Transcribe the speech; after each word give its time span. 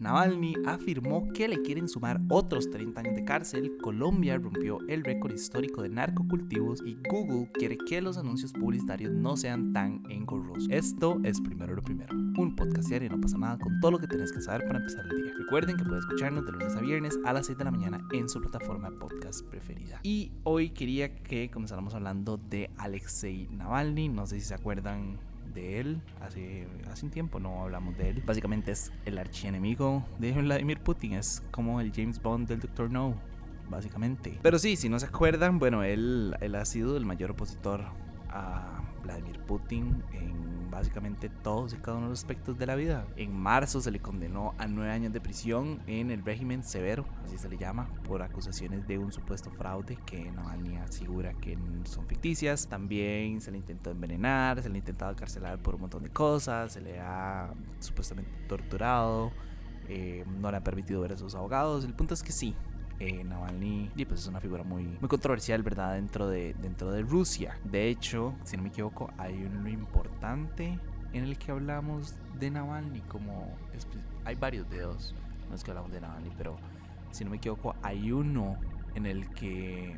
Navalny 0.00 0.54
afirmó 0.64 1.26
que 1.32 1.48
le 1.48 1.60
quieren 1.62 1.88
sumar 1.88 2.20
otros 2.28 2.70
30 2.70 3.00
años 3.00 3.16
de 3.16 3.24
cárcel, 3.24 3.78
Colombia 3.82 4.38
rompió 4.38 4.78
el 4.86 5.02
récord 5.02 5.32
histórico 5.32 5.82
de 5.82 5.88
narcocultivos 5.88 6.84
y 6.86 6.96
Google 7.10 7.50
quiere 7.52 7.76
que 7.76 8.00
los 8.00 8.16
anuncios 8.16 8.52
publicitarios 8.52 9.12
no 9.12 9.36
sean 9.36 9.72
tan 9.72 10.04
engorrosos. 10.08 10.68
Esto 10.70 11.18
es 11.24 11.40
primero 11.40 11.74
lo 11.74 11.82
primero, 11.82 12.14
un 12.14 12.54
podcast 12.54 12.88
diario 12.88 13.10
no 13.10 13.20
pasa 13.20 13.38
nada 13.38 13.58
con 13.58 13.80
todo 13.80 13.90
lo 13.90 13.98
que 13.98 14.06
tienes 14.06 14.30
que 14.30 14.40
saber 14.40 14.64
para 14.68 14.78
empezar 14.78 15.04
el 15.10 15.20
día. 15.20 15.32
Recuerden 15.36 15.76
que 15.76 15.82
pueden 15.82 15.98
escucharnos 15.98 16.46
de 16.46 16.52
lunes 16.52 16.76
a 16.76 16.80
viernes 16.80 17.18
a 17.24 17.32
las 17.32 17.46
6 17.46 17.58
de 17.58 17.64
la 17.64 17.72
mañana 17.72 18.00
en 18.12 18.28
su 18.28 18.40
plataforma 18.40 18.92
podcast 19.00 19.44
preferida. 19.46 19.98
Y 20.04 20.30
hoy 20.44 20.70
quería 20.70 21.12
que 21.12 21.50
comenzáramos 21.50 21.94
hablando 21.94 22.36
de 22.36 22.70
Alexei 22.78 23.48
Navalny, 23.50 24.08
no 24.08 24.28
sé 24.28 24.38
si 24.38 24.46
se 24.46 24.54
acuerdan 24.54 25.18
de 25.54 25.80
él. 25.80 26.02
Hace, 26.20 26.66
hace 26.90 27.06
un 27.06 27.10
tiempo 27.10 27.40
no 27.40 27.62
hablamos 27.62 27.96
de 27.96 28.10
él. 28.10 28.22
Básicamente 28.24 28.72
es 28.72 28.92
el 29.04 29.18
archienemigo 29.18 30.04
de 30.18 30.32
Vladimir 30.32 30.80
Putin. 30.80 31.14
Es 31.14 31.42
como 31.50 31.80
el 31.80 31.92
James 31.92 32.20
Bond 32.20 32.48
del 32.48 32.60
Doctor 32.60 32.90
No. 32.90 33.14
Básicamente. 33.68 34.38
Pero 34.42 34.58
sí, 34.58 34.76
si 34.76 34.88
no 34.88 34.98
se 34.98 35.06
acuerdan, 35.06 35.58
bueno, 35.58 35.82
él, 35.82 36.34
él 36.40 36.54
ha 36.54 36.64
sido 36.64 36.96
el 36.96 37.04
mayor 37.04 37.32
opositor 37.32 37.84
a 38.30 38.82
Vladimir 39.02 39.38
Putin 39.40 40.02
en 40.12 40.57
básicamente 40.78 41.28
todos 41.28 41.74
y 41.74 41.76
cada 41.76 41.96
uno 41.96 42.06
de 42.06 42.10
los 42.10 42.20
aspectos 42.20 42.58
de 42.58 42.66
la 42.66 42.74
vida. 42.74 43.06
En 43.16 43.32
marzo 43.36 43.80
se 43.80 43.90
le 43.90 44.00
condenó 44.00 44.54
a 44.58 44.66
nueve 44.66 44.92
años 44.92 45.12
de 45.12 45.20
prisión 45.20 45.80
en 45.86 46.10
el 46.10 46.24
régimen 46.24 46.62
severo, 46.62 47.04
así 47.24 47.36
se 47.36 47.48
le 47.48 47.56
llama, 47.56 47.88
por 48.04 48.22
acusaciones 48.22 48.86
de 48.86 48.98
un 48.98 49.12
supuesto 49.12 49.50
fraude 49.50 49.96
que 50.06 50.30
Navalny 50.30 50.76
asegura 50.76 51.34
que 51.34 51.58
son 51.84 52.06
ficticias. 52.06 52.68
También 52.68 53.40
se 53.40 53.50
le 53.50 53.58
intentó 53.58 53.90
envenenar, 53.90 54.62
se 54.62 54.68
le 54.68 54.78
intentado 54.78 55.14
carcelar 55.16 55.58
por 55.58 55.74
un 55.74 55.82
montón 55.82 56.02
de 56.02 56.10
cosas, 56.10 56.72
se 56.72 56.80
le 56.80 57.00
ha 57.00 57.52
supuestamente 57.80 58.30
torturado. 58.48 59.32
Eh, 59.88 60.24
no 60.40 60.50
le 60.50 60.58
ha 60.58 60.64
permitido 60.64 61.00
ver 61.00 61.12
a 61.12 61.16
sus 61.16 61.34
abogados. 61.34 61.84
El 61.84 61.94
punto 61.94 62.14
es 62.14 62.22
que 62.22 62.32
sí, 62.32 62.54
eh, 63.00 63.22
Navalny 63.24 63.90
y 63.96 64.04
pues 64.04 64.20
es 64.20 64.26
una 64.26 64.40
figura 64.40 64.64
muy, 64.64 64.84
muy 65.00 65.08
controversial, 65.08 65.62
¿verdad? 65.62 65.94
Dentro 65.94 66.28
de, 66.28 66.54
dentro 66.60 66.90
de 66.90 67.02
Rusia. 67.02 67.58
De 67.64 67.88
hecho, 67.88 68.34
si 68.44 68.56
no 68.56 68.64
me 68.64 68.68
equivoco, 68.70 69.10
hay 69.18 69.44
uno 69.44 69.68
importante 69.68 70.78
en 71.12 71.24
el 71.24 71.38
que 71.38 71.52
hablamos 71.52 72.14
de 72.38 72.50
Navalny, 72.50 73.00
como 73.02 73.56
hay 74.24 74.34
varios 74.34 74.68
videos 74.68 75.14
en 75.44 75.52
los 75.52 75.64
que 75.64 75.70
hablamos 75.70 75.92
de 75.92 76.00
Navalny, 76.00 76.30
pero 76.36 76.56
si 77.10 77.24
no 77.24 77.30
me 77.30 77.36
equivoco, 77.36 77.74
hay 77.82 78.12
uno 78.12 78.56
en 78.94 79.06
el 79.06 79.28
que 79.30 79.96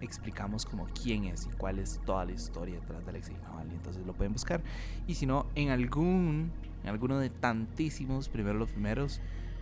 explicamos 0.00 0.64
como 0.64 0.86
quién 0.86 1.24
es 1.24 1.46
y 1.46 1.56
cuál 1.56 1.78
es 1.78 2.00
toda 2.04 2.24
la 2.24 2.32
historia 2.32 2.76
detrás 2.80 3.04
de 3.04 3.10
Alexei 3.10 3.36
Navalny. 3.42 3.74
Entonces 3.74 4.06
lo 4.06 4.12
pueden 4.14 4.32
buscar. 4.32 4.62
Y 5.06 5.14
si 5.14 5.26
no, 5.26 5.46
en 5.54 5.70
algún, 5.70 6.50
en 6.82 6.88
alguno 6.88 7.18
de 7.18 7.30
tantísimos, 7.30 8.28
primero 8.28 8.58
los 8.58 8.70
primeros, 8.70 9.20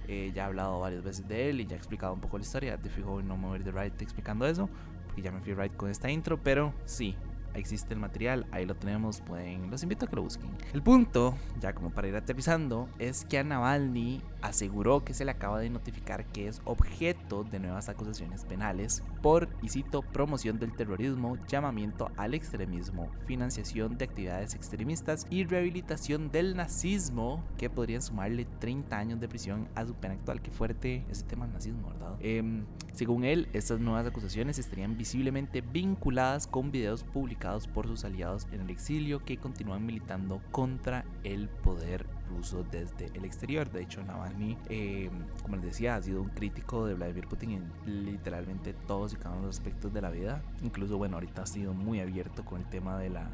eh, 0.08 0.32
ya 0.34 0.44
he 0.44 0.46
hablado 0.46 0.80
varias 0.80 1.04
veces 1.04 1.28
de 1.28 1.50
él 1.50 1.60
y 1.60 1.66
ya 1.66 1.76
he 1.76 1.78
explicado 1.78 2.14
un 2.14 2.20
poco 2.20 2.38
la 2.38 2.42
historia. 2.42 2.76
Te 2.78 2.88
fijo 2.88 3.22
no 3.22 3.36
voy 3.36 3.58
de 3.60 3.70
right 3.70 4.00
explicando 4.00 4.46
eso, 4.46 4.68
porque 5.06 5.22
ya 5.22 5.30
me 5.30 5.40
fui 5.40 5.54
right 5.54 5.74
con 5.76 5.90
esta 5.90 6.10
intro, 6.10 6.42
pero 6.42 6.72
sí, 6.86 7.14
existe 7.54 7.94
el 7.94 8.00
material, 8.00 8.46
ahí 8.50 8.64
lo 8.64 8.74
tenemos, 8.74 9.20
pueden, 9.20 9.70
los 9.70 9.82
invito 9.82 10.06
a 10.06 10.08
que 10.08 10.16
lo 10.16 10.22
busquen. 10.22 10.50
El 10.72 10.82
punto, 10.82 11.36
ya 11.60 11.74
como 11.74 11.90
para 11.90 12.08
ir 12.08 12.16
aterrizando, 12.16 12.88
es 12.98 13.24
que 13.24 13.38
a 13.38 13.44
Navalny 13.44 14.22
aseguró 14.42 15.04
que 15.04 15.14
se 15.14 15.24
le 15.24 15.30
acaba 15.30 15.60
de 15.60 15.70
notificar 15.70 16.26
que 16.26 16.48
es 16.48 16.60
objeto 16.64 17.44
de 17.44 17.58
nuevas 17.58 17.88
acusaciones 17.88 18.44
penales 18.44 19.02
por, 19.22 19.48
y 19.62 19.68
cito, 19.68 20.02
promoción 20.02 20.58
del 20.58 20.74
terrorismo, 20.74 21.36
llamamiento 21.48 22.10
al 22.16 22.34
extremismo, 22.34 23.10
financiación 23.26 23.98
de 23.98 24.04
actividades 24.04 24.54
extremistas 24.54 25.26
y 25.30 25.44
rehabilitación 25.44 26.30
del 26.30 26.56
nazismo, 26.56 27.44
que 27.56 27.70
podrían 27.70 28.02
sumarle 28.02 28.46
30 28.58 28.96
años 28.96 29.20
de 29.20 29.28
prisión 29.28 29.68
a 29.74 29.86
su 29.86 29.94
pena 29.94 30.14
actual. 30.14 30.40
Qué 30.40 30.50
fuerte 30.50 31.04
ese 31.10 31.24
tema 31.24 31.46
del 31.46 31.54
nazismo, 31.54 31.88
¿verdad? 31.88 32.16
Em, 32.20 32.64
según 32.92 33.24
él, 33.24 33.48
estas 33.52 33.80
nuevas 33.80 34.06
acusaciones 34.06 34.58
estarían 34.58 34.96
visiblemente 34.96 35.60
vinculadas 35.60 36.46
con 36.46 36.70
videos 36.70 37.04
publicados 37.04 37.66
por 37.66 37.86
sus 37.86 38.04
aliados 38.04 38.46
en 38.52 38.60
el 38.60 38.70
exilio 38.70 39.24
que 39.24 39.38
continúan 39.38 39.84
militando 39.84 40.40
contra 40.50 41.04
el 41.24 41.48
poder 41.48 42.06
ruso 42.28 42.64
desde 42.70 43.06
el 43.14 43.24
exterior. 43.24 43.70
De 43.70 43.82
hecho, 43.82 44.02
Navalny, 44.04 44.27
eh, 44.68 45.10
como 45.42 45.56
les 45.56 45.64
decía, 45.64 45.96
ha 45.96 46.02
sido 46.02 46.22
un 46.22 46.28
crítico 46.28 46.86
de 46.86 46.94
Vladimir 46.94 47.26
Putin 47.28 47.50
en 47.52 48.04
literalmente 48.04 48.74
todos 48.86 49.12
y 49.12 49.16
cada 49.16 49.30
uno 49.30 49.42
de 49.42 49.46
los 49.48 49.58
aspectos 49.58 49.92
de 49.92 50.02
la 50.02 50.10
vida. 50.10 50.42
Incluso, 50.62 50.98
bueno, 50.98 51.16
ahorita 51.16 51.42
ha 51.42 51.46
sido 51.46 51.74
muy 51.74 52.00
abierto 52.00 52.44
con 52.44 52.60
el 52.60 52.66
tema 52.66 52.98
de 52.98 53.10
la, 53.10 53.30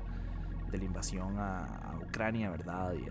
de 0.70 0.78
la 0.78 0.84
invasión 0.84 1.38
a, 1.38 1.94
Ucrania, 2.06 2.50
¿verdad? 2.50 2.94
Y 2.94 3.04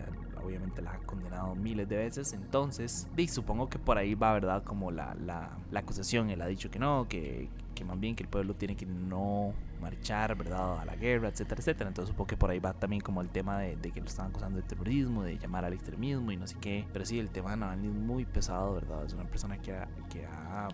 obviamente 0.43 0.81
la 0.81 0.93
ha 0.93 0.97
condenado 0.99 1.55
miles 1.55 1.87
de 1.89 1.97
veces. 1.97 2.33
Entonces, 2.33 3.07
y 3.17 3.27
supongo 3.27 3.69
que 3.69 3.79
por 3.79 3.97
ahí 3.97 4.15
va, 4.15 4.33
¿verdad? 4.33 4.63
Como 4.63 4.91
la, 4.91 5.15
la, 5.15 5.57
la 5.71 5.79
acusación. 5.79 6.29
Él 6.29 6.41
ha 6.41 6.47
dicho 6.47 6.69
que 6.69 6.79
no, 6.79 7.07
que, 7.07 7.49
que 7.75 7.83
más 7.83 7.99
bien 7.99 8.15
que 8.15 8.23
el 8.23 8.29
pueblo 8.29 8.55
tiene 8.55 8.75
que 8.75 8.85
no 8.85 9.53
marchar, 9.81 10.35
¿verdad? 10.35 10.79
A 10.79 10.85
la 10.85 10.95
guerra, 10.95 11.27
etcétera, 11.27 11.59
etcétera. 11.59 11.87
Entonces 11.89 12.09
supongo 12.11 12.27
que 12.27 12.37
por 12.37 12.49
ahí 12.49 12.59
va 12.59 12.73
también 12.73 13.01
como 13.01 13.21
el 13.21 13.29
tema 13.29 13.59
de, 13.59 13.75
que 13.75 13.99
lo 13.99 14.07
están 14.07 14.27
acusando 14.27 14.57
de 14.57 14.63
terrorismo, 14.63 15.23
de 15.23 15.37
llamar 15.37 15.65
al 15.65 15.73
extremismo 15.73 16.31
y 16.31 16.37
no 16.37 16.47
sé 16.47 16.55
qué. 16.59 16.85
Pero 16.93 17.05
sí, 17.05 17.19
el 17.19 17.29
tema 17.29 17.51
de 17.51 17.57
Navalny 17.57 17.87
es 17.87 17.93
muy 17.93 18.25
pesado, 18.25 18.73
¿verdad? 18.73 19.05
Es 19.05 19.13
una 19.13 19.25
persona 19.25 19.57
que 19.57 19.73
ha, 19.73 19.87
que 20.09 20.25
ha, 20.25 20.69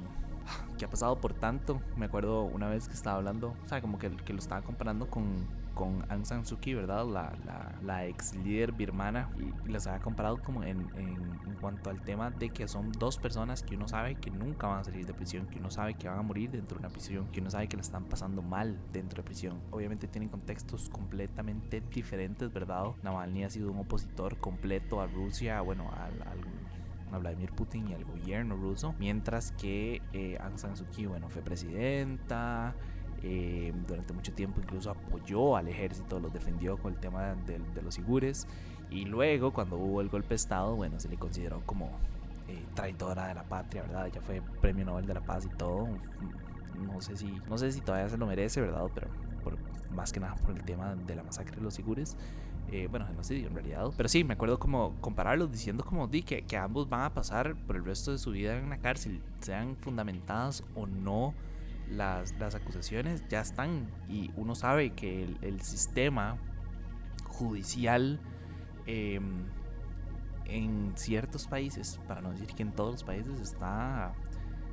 que 0.77 0.85
ha 0.85 0.89
pasado 0.89 1.19
por 1.19 1.33
tanto. 1.33 1.81
Me 1.97 2.05
acuerdo 2.05 2.43
una 2.43 2.69
vez 2.69 2.87
que 2.87 2.93
estaba 2.93 3.17
hablando, 3.17 3.55
o 3.65 3.67
sea, 3.67 3.81
como 3.81 3.97
que, 3.97 4.11
que 4.11 4.33
lo 4.33 4.39
estaba 4.39 4.61
comparando 4.61 5.09
con 5.09 5.47
con 5.79 6.03
Aung 6.11 6.25
San 6.25 6.45
Suu 6.45 6.59
Kyi, 6.59 6.73
¿verdad? 6.73 7.05
La, 7.05 7.31
la, 7.85 8.05
ex 8.05 8.35
líder 8.35 8.73
birmana. 8.73 9.29
Y, 9.39 9.71
las 9.71 9.87
había 9.87 10.01
comparado 10.01 10.37
como 10.43 10.61
en, 10.63 10.81
en, 10.97 11.39
en, 11.47 11.55
cuanto 11.61 11.89
al 11.89 12.01
tema 12.01 12.31
de 12.31 12.49
que 12.49 12.67
son 12.67 12.91
dos 12.91 13.17
personas 13.17 13.63
que 13.63 13.77
uno 13.77 13.87
sabe 13.87 14.15
que 14.15 14.29
nunca 14.29 14.67
van 14.67 14.79
a 14.79 14.83
salir 14.83 15.05
de 15.05 15.13
prisión, 15.13 15.47
que 15.47 15.57
uno 15.57 15.71
sabe 15.71 15.93
que 15.93 16.09
van 16.09 16.19
a 16.19 16.21
morir 16.21 16.51
dentro 16.51 16.77
de 16.77 16.85
una 16.85 16.89
prisión, 16.89 17.27
que 17.31 17.39
uno 17.39 17.49
sabe 17.49 17.69
que 17.69 17.77
la 17.77 17.81
están 17.81 18.03
pasando 18.03 18.41
mal 18.41 18.77
dentro 18.91 19.23
de 19.23 19.23
prisión. 19.23 19.61
Obviamente 19.71 20.09
tienen 20.09 20.27
contextos 20.27 20.89
completamente 20.89 21.79
diferentes, 21.79 22.51
¿verdad? 22.51 22.87
Navalny 23.01 23.45
ha 23.45 23.49
sido 23.49 23.71
un 23.71 23.79
opositor 23.79 24.37
completo 24.37 24.99
a 24.99 25.07
Rusia, 25.07 25.61
bueno, 25.61 25.89
a 27.11 27.19
Vladimir 27.19 27.53
Putin 27.53 27.87
y 27.87 27.93
al 27.93 28.03
gobierno 28.03 28.57
ruso, 28.57 28.93
mientras 28.99 29.53
que 29.53 30.01
eh, 30.11 30.37
Aung 30.41 30.57
San 30.57 30.75
Suu 30.75 30.87
Kyi, 30.87 31.05
bueno, 31.05 31.29
fue 31.29 31.41
presidenta, 31.41 32.75
eh, 33.23 33.73
durante 33.87 34.13
mucho 34.13 34.33
tiempo 34.33 34.61
incluso 34.61 34.91
apoyó 34.91 35.55
al 35.55 35.67
ejército, 35.67 36.19
los 36.19 36.31
defendió 36.31 36.77
con 36.77 36.93
el 36.93 36.99
tema 36.99 37.35
de, 37.45 37.59
los 37.81 37.95
sigures 37.95 38.47
y 38.89 39.05
luego 39.05 39.51
cuando 39.51 39.77
hubo 39.77 40.01
el 40.01 40.09
golpe 40.09 40.29
de 40.29 40.35
estado, 40.35 40.75
bueno, 40.75 40.99
se 40.99 41.09
le 41.09 41.17
consideró 41.17 41.61
como 41.65 41.91
eh, 42.47 42.63
traidora 42.73 43.27
de 43.27 43.35
la 43.35 43.43
patria, 43.43 43.83
¿verdad? 43.83 44.07
Ella 44.07 44.21
fue 44.21 44.41
premio 44.61 44.85
Nobel 44.85 45.05
de 45.05 45.13
la 45.13 45.21
Paz 45.21 45.45
y 45.45 45.49
todo. 45.49 45.87
No 46.81 47.01
sé 47.01 47.17
si, 47.17 47.41
no 47.49 47.57
sé 47.57 47.71
si 47.71 47.81
todavía 47.81 48.09
se 48.09 48.17
lo 48.17 48.25
merece, 48.25 48.61
¿verdad? 48.61 48.89
Pero 48.95 49.07
por, 49.43 49.57
más 49.91 50.11
que 50.11 50.19
nada 50.19 50.35
por 50.35 50.55
el 50.55 50.63
tema 50.63 50.95
de 50.95 51.15
la 51.15 51.23
masacre 51.23 51.57
de 51.57 51.61
los 51.61 51.73
sigures. 51.73 52.17
Eh, 52.71 52.87
bueno, 52.89 53.05
genocidio 53.07 53.47
en 53.47 53.53
realidad. 53.53 53.91
Pero 53.97 54.09
sí, 54.09 54.23
me 54.23 54.33
acuerdo 54.33 54.59
como 54.59 54.95
compararlos 55.01 55.51
diciendo 55.51 55.83
como 55.83 56.07
di 56.07 56.21
que, 56.21 56.43
que 56.43 56.55
ambos 56.55 56.87
van 56.87 57.01
a 57.01 57.13
pasar 57.13 57.55
por 57.55 57.75
el 57.75 57.83
resto 57.83 58.11
de 58.11 58.17
su 58.19 58.31
vida 58.31 58.57
en 58.57 58.69
la 58.69 58.77
cárcel, 58.77 59.21
sean 59.39 59.75
fundamentadas 59.75 60.63
o 60.75 60.85
no 60.85 61.33
las, 61.89 62.37
las 62.39 62.55
acusaciones 62.55 63.23
ya 63.29 63.41
están 63.41 63.87
y 64.07 64.31
uno 64.35 64.55
sabe 64.55 64.91
que 64.91 65.23
el, 65.41 65.61
sistema 65.61 66.37
judicial 67.25 68.19
em, 68.85 69.45
en 70.45 70.93
ciertos 70.95 71.47
países, 71.47 71.99
para 72.07 72.21
no 72.21 72.31
decir 72.31 72.47
que 72.47 72.63
en 72.63 72.71
todos 72.71 72.91
los 72.91 73.03
países, 73.03 73.39
está 73.39 74.13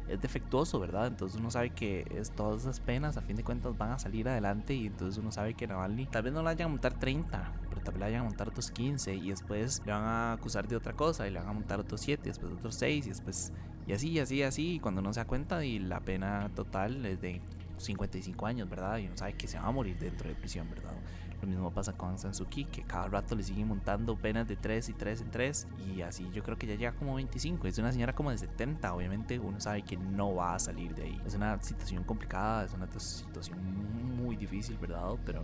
es 0.08 0.20
defectuoso, 0.20 0.78
¿verdad? 0.78 1.08
Entonces 1.08 1.38
uno 1.38 1.50
sabe 1.50 1.70
que 1.70 2.06
es, 2.10 2.30
todas 2.30 2.62
esas 2.62 2.80
penas 2.80 3.16
a 3.16 3.22
fin 3.22 3.36
de 3.36 3.42
cuentas 3.42 3.76
van 3.76 3.90
a 3.90 3.98
salir 3.98 4.28
adelante 4.28 4.74
y 4.74 4.86
entonces 4.86 5.18
uno 5.18 5.32
sabe 5.32 5.54
que 5.54 5.66
Navalny 5.66 6.06
tal 6.06 6.22
vez 6.22 6.32
no 6.32 6.40
le 6.40 6.44
vayan 6.44 6.66
a 6.66 6.68
montar 6.68 6.98
30, 6.98 7.52
pero 7.68 7.80
tal 7.80 7.94
vez 7.94 8.00
le 8.00 8.06
vayan 8.06 8.20
a 8.20 8.24
montar 8.24 8.48
otros 8.48 8.70
15 8.70 9.14
y 9.14 9.30
después 9.30 9.82
le 9.84 9.92
van 9.92 10.04
a 10.04 10.32
acusar 10.34 10.68
de 10.68 10.76
otra 10.76 10.92
cosa 10.92 11.26
y 11.26 11.30
le 11.30 11.40
van 11.40 11.48
a 11.48 11.52
montar 11.52 11.80
otros 11.80 12.00
7 12.02 12.22
y 12.24 12.28
después 12.28 12.52
otros 12.52 12.74
6 12.76 13.06
y 13.06 13.08
después 13.08 13.52
y 13.86 13.92
así, 13.92 14.18
así, 14.18 14.42
así, 14.42 14.74
y 14.74 14.80
cuando 14.80 15.00
uno 15.00 15.12
se 15.12 15.20
da 15.20 15.26
cuenta 15.26 15.64
y 15.64 15.78
la 15.78 16.00
pena 16.00 16.50
total 16.54 17.04
es 17.06 17.20
de 17.20 17.40
55 17.78 18.46
años, 18.46 18.68
¿verdad? 18.68 18.98
Y 18.98 19.06
uno 19.06 19.16
sabe 19.16 19.34
que 19.34 19.46
se 19.46 19.58
va 19.58 19.66
a 19.66 19.70
morir 19.70 19.98
dentro 19.98 20.28
de 20.28 20.34
prisión, 20.34 20.68
¿verdad? 20.70 20.92
Lo 21.40 21.48
mismo 21.48 21.70
pasa 21.70 21.92
con 21.92 22.16
Kyi, 22.16 22.64
que 22.64 22.82
cada 22.82 23.08
rato 23.08 23.34
le 23.34 23.42
siguen 23.42 23.68
montando 23.68 24.16
penas 24.16 24.48
de 24.48 24.56
3 24.56 24.88
y 24.88 24.92
3 24.94 25.20
en 25.20 25.30
3. 25.30 25.66
Y 25.94 26.00
así 26.00 26.28
yo 26.32 26.42
creo 26.42 26.56
que 26.56 26.66
ya 26.66 26.74
llega 26.74 26.92
como 26.92 27.14
25. 27.14 27.66
Es 27.66 27.78
una 27.78 27.92
señora 27.92 28.14
como 28.14 28.30
de 28.30 28.38
70. 28.38 28.94
Obviamente 28.94 29.38
uno 29.38 29.60
sabe 29.60 29.82
que 29.82 29.96
no 29.96 30.34
va 30.34 30.54
a 30.54 30.58
salir 30.58 30.94
de 30.94 31.04
ahí. 31.04 31.20
Es 31.26 31.34
una 31.34 31.60
situación 31.60 32.04
complicada, 32.04 32.64
es 32.64 32.72
una 32.72 32.88
situación 32.98 33.58
muy 34.16 34.36
difícil, 34.36 34.78
¿verdad? 34.78 35.14
Pero 35.26 35.42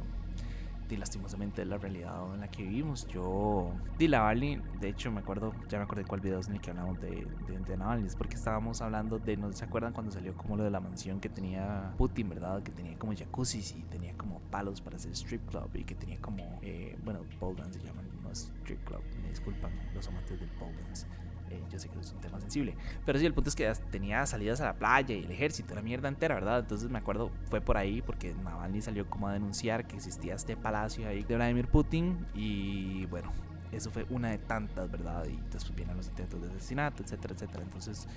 y 0.92 0.96
lastimosamente 0.96 1.64
la 1.64 1.78
realidad 1.78 2.34
en 2.34 2.40
la 2.40 2.48
que 2.48 2.62
vivimos. 2.62 3.06
Yo, 3.08 3.72
di 3.98 4.08
Navalny, 4.08 4.60
de 4.80 4.88
hecho 4.88 5.10
me 5.10 5.20
acuerdo, 5.20 5.52
ya 5.68 5.78
me 5.78 5.84
acordé 5.84 6.04
cuál 6.04 6.20
video 6.20 6.38
es 6.38 6.48
en 6.48 6.54
el 6.54 6.60
que 6.60 6.70
hablamos 6.70 7.00
de, 7.00 7.26
de, 7.46 7.58
de 7.58 7.76
Navalny, 7.76 8.06
es 8.06 8.16
porque 8.16 8.36
estábamos 8.36 8.80
hablando 8.82 9.18
de, 9.18 9.36
no 9.36 9.52
se 9.52 9.64
acuerdan 9.64 9.92
cuando 9.92 10.12
salió 10.12 10.34
como 10.36 10.56
lo 10.56 10.64
de 10.64 10.70
la 10.70 10.80
mansión 10.80 11.20
que 11.20 11.28
tenía 11.28 11.94
Putin, 11.96 12.28
¿verdad? 12.28 12.62
Que 12.62 12.72
tenía 12.72 12.98
como 12.98 13.14
jacuzzi 13.14 13.58
y 13.58 13.82
tenía 13.84 14.16
como 14.16 14.40
palos 14.50 14.80
para 14.80 14.96
hacer 14.96 15.12
strip 15.12 15.48
club 15.48 15.70
y 15.74 15.84
que 15.84 15.94
tenía 15.94 16.20
como, 16.20 16.58
eh, 16.62 16.98
bueno, 17.04 17.20
pole 17.40 17.60
dance 17.60 17.80
se 17.80 17.86
llaman, 17.86 18.06
no 18.22 18.30
strip 18.30 18.84
club, 18.84 19.02
me 19.22 19.30
disculpan 19.30 19.72
los 19.94 20.06
amantes 20.08 20.40
del 20.40 20.48
pole 20.50 20.72
dance. 20.84 21.06
Eh, 21.52 21.62
yo 21.70 21.78
sé 21.78 21.88
que 21.88 21.98
es 21.98 22.12
un 22.12 22.20
tema 22.20 22.40
sensible. 22.40 22.74
Pero 23.04 23.18
sí, 23.18 23.26
el 23.26 23.34
punto 23.34 23.50
es 23.50 23.56
que 23.56 23.70
tenía 23.90 24.24
salidas 24.26 24.60
a 24.60 24.64
la 24.64 24.74
playa 24.74 25.14
y 25.14 25.24
el 25.24 25.30
ejército, 25.30 25.74
la 25.74 25.82
mierda 25.82 26.08
entera, 26.08 26.34
¿verdad? 26.34 26.60
Entonces 26.60 26.88
me 26.88 26.98
acuerdo, 26.98 27.30
fue 27.50 27.60
por 27.60 27.76
ahí 27.76 28.00
porque 28.00 28.34
Navalny 28.34 28.80
salió 28.80 29.08
como 29.08 29.28
a 29.28 29.32
denunciar 29.32 29.86
que 29.86 29.96
existía 29.96 30.34
este 30.34 30.56
palacio 30.56 31.06
ahí 31.08 31.22
de 31.22 31.36
Vladimir 31.36 31.68
Putin. 31.68 32.26
Y 32.34 33.04
bueno, 33.06 33.32
eso 33.70 33.90
fue 33.90 34.06
una 34.08 34.30
de 34.30 34.38
tantas, 34.38 34.90
¿verdad? 34.90 35.26
Y 35.26 35.38
después 35.50 35.74
vienen 35.74 35.96
los 35.96 36.08
intentos 36.08 36.40
de 36.40 36.48
asesinato, 36.48 37.02
etcétera, 37.02 37.34
etcétera. 37.34 37.62
Entonces, 37.62 38.08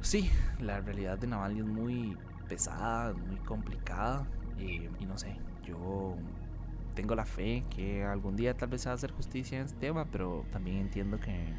sí, 0.00 0.30
la 0.60 0.80
realidad 0.80 1.18
de 1.18 1.28
Navalny 1.28 1.60
es 1.60 1.66
muy 1.66 2.16
pesada, 2.48 3.12
muy 3.12 3.36
complicada. 3.38 4.26
Eh, 4.58 4.90
y 4.98 5.06
no 5.06 5.18
sé, 5.18 5.36
yo 5.64 6.16
tengo 6.94 7.14
la 7.14 7.24
fe 7.24 7.64
que 7.70 8.04
algún 8.04 8.36
día 8.36 8.54
tal 8.54 8.68
vez 8.68 8.82
se 8.82 8.88
va 8.88 8.92
a 8.92 8.94
hacer 8.94 9.12
justicia 9.12 9.58
en 9.58 9.66
este 9.66 9.78
tema, 9.78 10.06
pero 10.10 10.44
también 10.52 10.78
entiendo 10.78 11.18
que, 11.18 11.52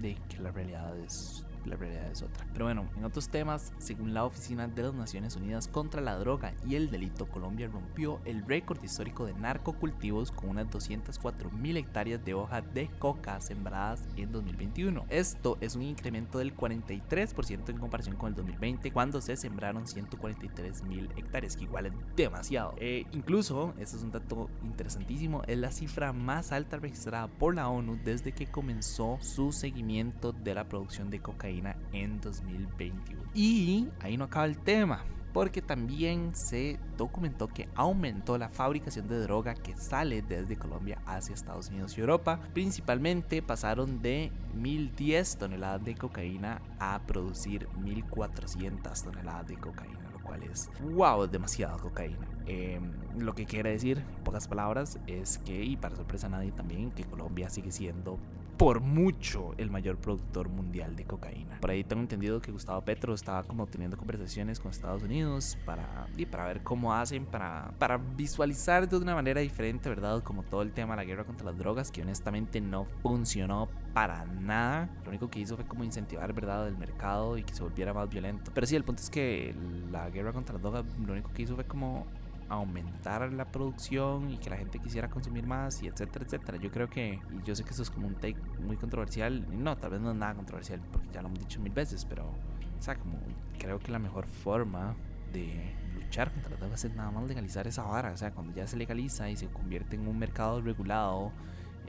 de, 0.00 0.16
que 0.28 0.38
la 0.38 0.50
realidad 0.50 0.96
es 0.98 1.44
la 1.68 1.76
realidad 1.76 2.10
es 2.10 2.22
otra. 2.22 2.46
Pero 2.52 2.64
bueno, 2.66 2.88
en 2.96 3.04
otros 3.04 3.28
temas, 3.28 3.72
según 3.78 4.14
la 4.14 4.24
Oficina 4.24 4.68
de 4.68 4.82
las 4.82 4.94
Naciones 4.94 5.36
Unidas 5.36 5.68
contra 5.68 6.00
la 6.00 6.16
Droga 6.18 6.54
y 6.66 6.74
el 6.74 6.90
Delito, 6.90 7.26
Colombia 7.26 7.68
rompió 7.68 8.20
el 8.24 8.44
récord 8.44 8.82
histórico 8.82 9.26
de 9.26 9.34
narcocultivos 9.34 10.32
con 10.32 10.50
unas 10.50 10.70
204 10.70 11.50
mil 11.50 11.76
hectáreas 11.76 12.24
de 12.24 12.34
hoja 12.34 12.62
de 12.62 12.88
coca 12.98 13.40
sembradas 13.40 14.04
en 14.16 14.32
2021. 14.32 15.06
Esto 15.08 15.58
es 15.60 15.76
un 15.76 15.82
incremento 15.82 16.38
del 16.38 16.56
43% 16.56 17.68
en 17.68 17.78
comparación 17.78 18.16
con 18.16 18.28
el 18.30 18.34
2020, 18.34 18.90
cuando 18.92 19.20
se 19.20 19.36
sembraron 19.36 19.86
143 19.86 20.82
mil 20.84 21.10
hectáreas, 21.16 21.56
que 21.56 21.64
igual 21.64 21.86
es 21.86 21.92
demasiado. 22.16 22.74
Eh, 22.78 23.06
incluso, 23.12 23.74
esto 23.78 23.96
es 23.96 24.02
un 24.02 24.10
dato 24.10 24.50
interesantísimo, 24.62 25.42
es 25.46 25.58
la 25.58 25.70
cifra 25.70 26.12
más 26.12 26.52
alta 26.52 26.78
registrada 26.78 27.28
por 27.28 27.54
la 27.54 27.68
ONU 27.68 27.98
desde 28.04 28.32
que 28.32 28.46
comenzó 28.46 29.18
su 29.20 29.52
seguimiento 29.52 30.32
de 30.32 30.54
la 30.54 30.68
producción 30.68 31.10
de 31.10 31.20
cocaína 31.20 31.57
en 31.92 32.20
2021. 32.20 33.22
Y 33.34 33.88
ahí 34.00 34.16
no 34.16 34.24
acaba 34.24 34.46
el 34.46 34.58
tema 34.58 35.04
porque 35.32 35.62
también 35.62 36.34
se 36.34 36.78
documentó 36.96 37.48
que 37.48 37.68
aumentó 37.74 38.38
la 38.38 38.48
fabricación 38.48 39.08
de 39.08 39.20
droga 39.20 39.54
que 39.54 39.76
sale 39.76 40.22
desde 40.22 40.56
Colombia 40.56 41.00
hacia 41.06 41.34
Estados 41.34 41.68
Unidos 41.68 41.96
y 41.96 42.00
Europa. 42.00 42.40
Principalmente 42.54 43.42
pasaron 43.42 44.00
de 44.02 44.32
1010 44.54 45.36
toneladas 45.36 45.84
de 45.84 45.94
cocaína 45.94 46.62
a 46.78 47.00
producir 47.06 47.68
1400 47.78 49.02
toneladas 49.02 49.46
de 49.46 49.56
cocaína, 49.56 50.10
lo 50.10 50.20
cual 50.20 50.42
es 50.42 50.70
wow, 50.80 51.26
demasiada 51.26 51.76
cocaína. 51.76 52.26
Em, 52.46 52.90
lo 53.18 53.34
que 53.34 53.44
quiere 53.44 53.70
decir, 53.70 53.98
en 53.98 54.24
pocas 54.24 54.48
palabras, 54.48 54.98
es 55.06 55.38
que, 55.38 55.62
y 55.62 55.76
para 55.76 55.94
sorpresa 55.94 56.28
nadie 56.28 56.50
también, 56.52 56.90
que 56.90 57.04
Colombia 57.04 57.50
sigue 57.50 57.70
siendo 57.70 58.18
por 58.58 58.80
mucho 58.80 59.54
el 59.56 59.70
mayor 59.70 59.98
productor 59.98 60.48
mundial 60.48 60.96
de 60.96 61.04
cocaína. 61.04 61.60
Por 61.60 61.70
ahí 61.70 61.84
tengo 61.84 62.02
entendido 62.02 62.40
que 62.40 62.50
Gustavo 62.50 62.80
Petro 62.82 63.14
estaba 63.14 63.44
como 63.44 63.68
teniendo 63.68 63.96
conversaciones 63.96 64.58
con 64.58 64.72
Estados 64.72 65.04
Unidos 65.04 65.56
para, 65.64 66.08
y 66.16 66.26
para 66.26 66.44
ver 66.44 66.64
cómo 66.64 66.92
hacen 66.92 67.24
para, 67.24 67.72
para 67.78 67.98
visualizar 67.98 68.88
de 68.88 68.96
una 68.96 69.14
manera 69.14 69.40
diferente, 69.40 69.88
¿verdad? 69.88 70.24
Como 70.24 70.42
todo 70.42 70.62
el 70.62 70.72
tema 70.72 70.94
de 70.94 70.96
la 70.96 71.04
guerra 71.04 71.24
contra 71.24 71.46
las 71.46 71.56
drogas, 71.56 71.92
que 71.92 72.02
honestamente 72.02 72.60
no 72.60 72.84
funcionó 73.00 73.68
para 73.94 74.24
nada. 74.26 74.90
Lo 75.04 75.10
único 75.10 75.30
que 75.30 75.38
hizo 75.38 75.54
fue 75.54 75.64
como 75.64 75.84
incentivar, 75.84 76.32
¿verdad?, 76.32 76.66
el 76.66 76.76
mercado 76.76 77.38
y 77.38 77.44
que 77.44 77.54
se 77.54 77.62
volviera 77.62 77.94
más 77.94 78.08
violento. 78.08 78.50
Pero 78.52 78.66
sí, 78.66 78.74
el 78.74 78.82
punto 78.82 79.02
es 79.02 79.08
que 79.08 79.54
la 79.92 80.10
guerra 80.10 80.32
contra 80.32 80.54
las 80.54 80.62
drogas 80.62 80.84
lo 80.98 81.12
único 81.12 81.32
que 81.32 81.42
hizo 81.42 81.54
fue 81.54 81.64
como 81.64 82.06
aumentar 82.48 83.32
la 83.32 83.44
producción 83.46 84.30
y 84.30 84.38
que 84.38 84.50
la 84.50 84.56
gente 84.56 84.78
quisiera 84.78 85.08
consumir 85.08 85.46
más 85.46 85.82
y 85.82 85.86
etcétera, 85.86 86.24
etcétera. 86.24 86.58
Yo 86.58 86.70
creo 86.70 86.88
que, 86.88 87.20
y 87.30 87.42
yo 87.44 87.54
sé 87.54 87.64
que 87.64 87.70
esto 87.70 87.82
es 87.82 87.90
como 87.90 88.06
un 88.06 88.14
take 88.14 88.38
muy 88.60 88.76
controversial, 88.76 89.46
no, 89.62 89.76
tal 89.76 89.90
vez 89.90 90.00
no 90.00 90.10
es 90.10 90.16
nada 90.16 90.34
controversial 90.34 90.80
porque 90.92 91.08
ya 91.12 91.22
lo 91.22 91.28
hemos 91.28 91.40
dicho 91.40 91.60
mil 91.60 91.72
veces, 91.72 92.04
pero, 92.04 92.24
o 92.26 92.82
sea, 92.82 92.96
como 92.96 93.18
creo 93.58 93.78
que 93.78 93.92
la 93.92 93.98
mejor 93.98 94.26
forma 94.26 94.96
de 95.32 95.74
luchar 95.94 96.32
contra 96.32 96.50
las 96.50 96.60
drogas 96.60 96.84
es 96.84 96.94
nada 96.94 97.10
más 97.10 97.24
legalizar 97.24 97.66
esa 97.66 97.82
vara, 97.82 98.12
o 98.12 98.16
sea, 98.16 98.32
cuando 98.32 98.54
ya 98.54 98.66
se 98.66 98.76
legaliza 98.76 99.28
y 99.30 99.36
se 99.36 99.48
convierte 99.48 99.96
en 99.96 100.08
un 100.08 100.18
mercado 100.18 100.60
regulado, 100.60 101.32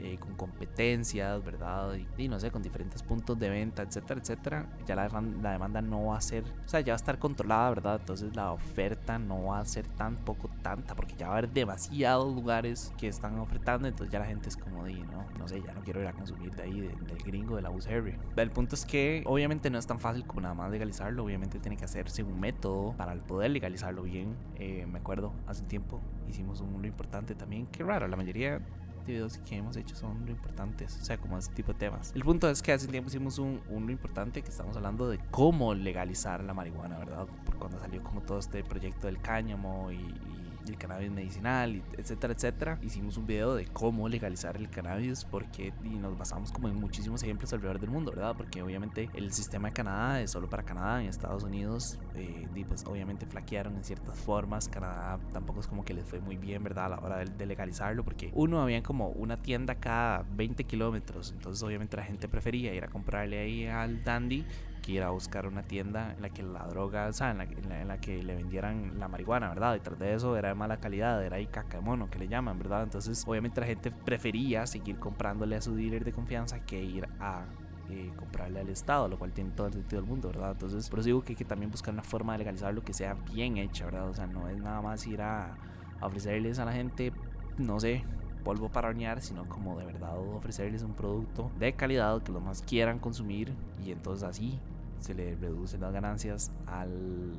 eh, 0.02 0.16
con 0.18 0.34
competencias, 0.34 1.44
¿verdad? 1.44 1.94
Y, 2.16 2.28
no 2.28 2.40
sé, 2.40 2.50
con 2.50 2.62
diferentes 2.62 3.02
puntos 3.02 3.38
de 3.38 3.50
venta, 3.50 3.82
etcétera, 3.82 4.20
etcétera, 4.20 4.66
ya 4.86 4.96
la, 4.96 5.08
la, 5.42 5.52
demanda 5.52 5.82
no 5.82 6.06
va 6.06 6.16
a 6.16 6.20
ser, 6.22 6.44
o 6.64 6.68
sea, 6.68 6.80
ya 6.80 6.92
va 6.92 6.94
a 6.94 6.96
estar 6.96 7.18
controlada, 7.18 7.68
¿verdad? 7.68 7.96
Entonces 8.00 8.34
la 8.34 8.52
oferta 8.52 9.18
no 9.18 9.44
va 9.44 9.58
a 9.58 9.64
ser 9.66 9.86
tan 9.86 10.16
poco 10.16 10.48
tanta, 10.62 10.94
porque 10.94 11.14
ya 11.16 11.26
va 11.26 11.34
a 11.34 11.38
haber 11.38 11.52
demasiados 11.52 12.34
lugares 12.34 12.94
que 12.96 13.08
están 13.08 13.38
ofertando, 13.38 13.88
entonces 13.88 14.10
ya 14.10 14.20
la 14.20 14.24
gente 14.24 14.48
es 14.48 14.56
como, 14.56 14.84
de, 14.84 14.94
no, 14.94 15.26
no 15.38 15.46
sé, 15.46 15.62
ya 15.62 15.74
no 15.74 15.82
quiero 15.82 16.00
ir 16.00 16.06
a 16.06 16.14
consumir 16.14 16.54
de 16.54 16.62
ahí, 16.62 16.80
del 16.80 17.18
gringo, 17.22 17.56
de 17.56 17.62
la 17.62 17.68
bus 17.68 17.86
Harry. 17.86 18.16
El 18.36 18.50
punto 18.50 18.76
es 18.76 18.86
que 18.86 19.22
obviamente 19.26 19.68
no 19.68 19.78
es 19.78 19.86
tan 19.86 20.00
fácil 20.00 20.26
como 20.26 20.40
nada 20.40 20.54
más 20.54 20.70
legalizarlo, 20.70 21.24
obviamente 21.24 21.58
tiene 21.58 21.76
que 21.76 21.84
hacerse 21.84 22.22
un 22.22 22.40
método 22.40 22.94
para 22.96 23.14
poder 23.14 23.50
legalizarlo 23.50 24.04
bien. 24.04 24.34
Eh, 24.56 24.86
me 24.86 24.98
acuerdo, 24.98 25.34
hace 25.46 25.62
un 25.62 25.68
tiempo 25.68 26.00
hicimos 26.28 26.60
un 26.60 26.80
lo 26.80 26.86
importante 26.86 27.34
también, 27.34 27.66
qué 27.66 27.84
raro, 27.84 28.08
la 28.08 28.16
mayoría 28.16 28.60
videos 29.10 29.38
que 29.38 29.56
hemos 29.56 29.76
hecho 29.76 29.94
son 29.96 30.24
lo 30.24 30.30
importantes, 30.30 30.98
o 31.00 31.04
sea, 31.04 31.18
como 31.18 31.38
ese 31.38 31.52
tipo 31.52 31.72
de 31.72 31.78
temas. 31.78 32.12
El 32.14 32.22
punto 32.22 32.48
es 32.48 32.62
que 32.62 32.72
hace 32.72 32.86
tiempo 32.86 33.08
hicimos 33.08 33.38
un, 33.38 33.60
un 33.68 33.90
importante 33.90 34.42
que 34.42 34.50
estamos 34.50 34.76
hablando 34.76 35.08
de 35.08 35.18
cómo 35.30 35.74
legalizar 35.74 36.42
la 36.42 36.54
marihuana, 36.54 36.98
¿verdad? 36.98 37.26
Por 37.44 37.56
cuando 37.56 37.78
salió 37.78 38.02
como 38.02 38.22
todo 38.22 38.38
este 38.38 38.62
proyecto 38.64 39.06
del 39.06 39.20
cáñamo 39.20 39.92
y 39.92 40.49
el 40.68 40.76
cannabis 40.76 41.10
medicinal, 41.10 41.82
etcétera, 41.96 42.34
etcétera. 42.34 42.78
Hicimos 42.82 43.16
un 43.16 43.26
video 43.26 43.54
de 43.54 43.66
cómo 43.66 44.08
legalizar 44.08 44.56
el 44.56 44.68
cannabis 44.70 45.24
porque 45.24 45.72
y 45.84 45.88
nos 45.90 46.16
basamos 46.18 46.52
como 46.52 46.68
en 46.68 46.76
muchísimos 46.76 47.22
ejemplos 47.22 47.52
alrededor 47.52 47.80
del 47.80 47.90
mundo, 47.90 48.12
¿verdad? 48.12 48.34
Porque 48.36 48.62
obviamente 48.62 49.08
el 49.14 49.32
sistema 49.32 49.68
de 49.68 49.74
Canadá 49.74 50.20
es 50.20 50.30
solo 50.30 50.48
para 50.48 50.62
Canadá, 50.62 51.02
en 51.02 51.08
Estados 51.08 51.42
Unidos, 51.42 51.98
eh, 52.14 52.46
y 52.54 52.64
pues 52.64 52.84
obviamente 52.86 53.26
flaquearon 53.26 53.76
en 53.76 53.84
ciertas 53.84 54.18
formas. 54.18 54.68
Canadá 54.68 55.18
tampoco 55.32 55.60
es 55.60 55.66
como 55.66 55.84
que 55.84 55.94
les 55.94 56.04
fue 56.04 56.20
muy 56.20 56.36
bien, 56.36 56.62
¿verdad? 56.62 56.86
A 56.86 56.88
la 56.90 56.98
hora 56.98 57.18
de, 57.18 57.46
legalizarlo, 57.50 58.04
porque 58.04 58.30
uno 58.34 58.60
había 58.62 58.82
como 58.82 59.08
una 59.08 59.36
tienda 59.36 59.74
cada 59.74 60.24
20 60.36 60.64
kilómetros, 60.64 61.32
entonces 61.32 61.62
obviamente 61.62 61.96
la 61.96 62.04
gente 62.04 62.28
prefería 62.28 62.72
ir 62.74 62.84
a 62.84 62.88
comprarle 62.88 63.40
ahí 63.40 63.66
al 63.66 64.04
dandy 64.04 64.44
que 64.80 64.92
ir 64.92 65.02
a 65.02 65.10
buscar 65.10 65.46
una 65.46 65.62
tienda 65.62 66.14
en 66.14 66.22
la 66.22 66.30
que 66.30 66.42
la 66.42 66.66
droga, 66.66 67.08
o 67.08 67.12
sea, 67.12 67.30
en 67.30 67.38
la, 67.38 67.44
en 67.44 67.88
la, 67.88 67.98
que 67.98 68.22
le 68.22 68.34
vendieran 68.34 68.98
la 68.98 69.08
marihuana, 69.08 69.48
¿verdad? 69.48 69.76
Y 69.76 69.80
tras 69.80 69.98
de 69.98 70.14
eso 70.14 70.36
era 70.36 70.48
de 70.48 70.54
mala 70.54 70.78
calidad, 70.78 71.24
era 71.24 71.36
ahí 71.36 71.46
caca 71.46 71.78
de 71.78 71.82
mono, 71.82 72.10
que 72.10 72.18
le 72.18 72.28
llaman, 72.28 72.58
¿verdad? 72.58 72.82
Entonces, 72.82 73.24
obviamente 73.26 73.60
la 73.60 73.66
gente 73.66 73.90
prefería 73.90 74.66
seguir 74.66 74.98
comprándole 74.98 75.56
a 75.56 75.60
su 75.60 75.74
dealer 75.74 76.04
de 76.04 76.12
confianza 76.12 76.60
que 76.60 76.82
ir 76.82 77.08
a 77.20 77.44
eh, 77.90 78.12
comprarle 78.16 78.60
al 78.60 78.68
Estado, 78.68 79.08
lo 79.08 79.18
cual 79.18 79.32
tiene 79.32 79.50
todo 79.50 79.66
el 79.66 79.72
sentido 79.72 80.00
del 80.00 80.08
mundo, 80.08 80.28
¿verdad? 80.28 80.52
Entonces, 80.52 80.88
por 80.88 81.00
eso 81.00 81.06
digo 81.06 81.22
que 81.22 81.32
hay 81.32 81.36
que 81.36 81.44
también 81.44 81.70
buscar 81.70 81.92
una 81.92 82.02
forma 82.02 82.32
de 82.32 82.38
legalizar 82.38 82.72
lo 82.72 82.82
que 82.82 82.92
sea 82.92 83.14
bien 83.14 83.56
hecha, 83.56 83.86
¿verdad? 83.86 84.08
O 84.08 84.14
sea, 84.14 84.26
no 84.26 84.48
es 84.48 84.58
nada 84.58 84.80
más 84.80 85.06
ir 85.06 85.22
a 85.22 85.56
ofrecerles 86.00 86.58
a 86.58 86.64
la 86.64 86.72
gente, 86.72 87.12
no 87.58 87.80
sé, 87.80 88.04
polvo 88.40 88.68
para 88.68 88.88
hornear, 88.88 89.20
sino 89.20 89.48
como 89.48 89.78
de 89.78 89.86
verdad 89.86 90.18
ofrecerles 90.18 90.82
un 90.82 90.94
producto 90.94 91.50
de 91.58 91.72
calidad 91.72 92.22
que 92.22 92.32
los 92.32 92.42
más 92.42 92.62
quieran 92.62 92.98
consumir 92.98 93.52
y 93.84 93.92
entonces 93.92 94.28
así 94.28 94.58
se 95.00 95.14
le 95.14 95.34
reducen 95.36 95.80
las 95.80 95.92
ganancias 95.92 96.52
al, 96.66 97.32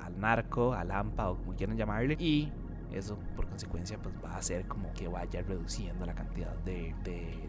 al, 0.00 0.20
narco, 0.20 0.74
al 0.74 0.90
AMPA 0.90 1.30
o 1.30 1.36
como 1.36 1.54
quieran 1.54 1.76
llamarle 1.76 2.16
y 2.18 2.50
eso 2.92 3.16
por 3.36 3.48
consecuencia 3.48 3.98
pues 3.98 4.14
va 4.24 4.34
a 4.34 4.38
hacer 4.38 4.66
como 4.66 4.92
que 4.92 5.08
vaya 5.08 5.42
reduciendo 5.42 6.04
la 6.04 6.14
cantidad 6.14 6.54
de, 6.64 6.94
de, 7.04 7.48